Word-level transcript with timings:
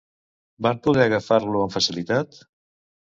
Van 0.67 0.79
poder 0.87 1.03
agafar-lo 1.07 1.61
amb 1.67 1.77
facilitat? 1.79 2.45